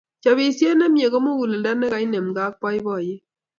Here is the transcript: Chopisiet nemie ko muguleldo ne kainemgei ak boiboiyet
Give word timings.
Chopisiet 0.23 0.75
nemie 0.79 1.05
ko 1.13 1.17
muguleldo 1.25 1.71
ne 1.75 1.87
kainemgei 1.93 2.45
ak 2.47 2.53
boiboiyet 2.61 3.23